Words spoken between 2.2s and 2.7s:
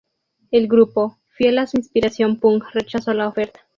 punk,